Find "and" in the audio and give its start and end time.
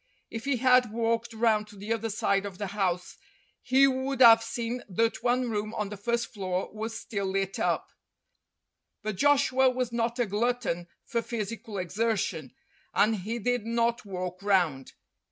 12.95-13.17